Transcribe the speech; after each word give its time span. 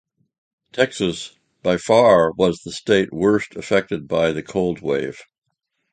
Texas 0.73 1.35
by 1.61 1.77
far 1.77 2.31
was 2.31 2.57
the 2.61 2.71
state 2.71 3.13
worst 3.13 3.55
affected 3.55 4.07
by 4.07 4.31
the 4.31 4.41
cold 4.41 4.81
wave. 4.81 5.21